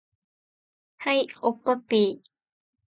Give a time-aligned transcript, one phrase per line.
[0.97, 2.29] はい、おっぱっぴー